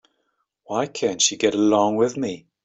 Why 0.63 0.87
can't 0.87 1.21
she 1.21 1.37
get 1.37 1.53
along 1.53 1.97
with 1.97 2.17
me? 2.17 2.47